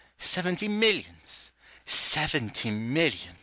Seventy 0.17 0.67
millions! 0.67 1.51
seventy 1.85 2.71
millions 2.71 3.37